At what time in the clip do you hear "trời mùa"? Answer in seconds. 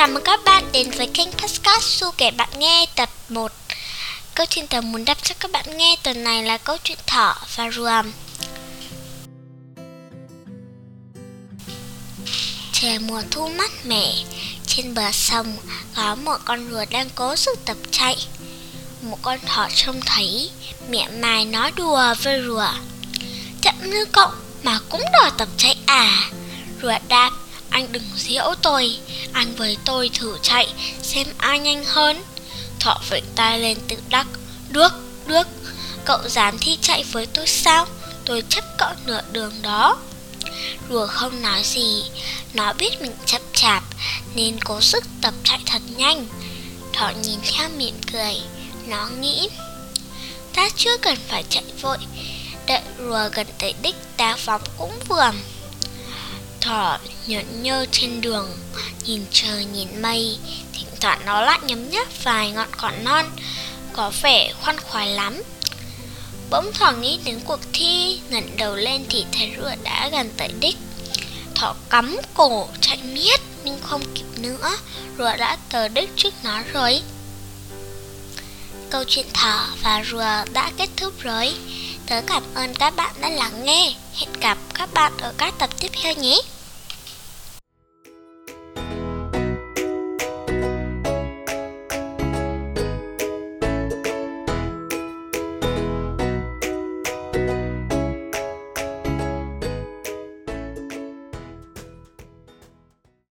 12.72-13.22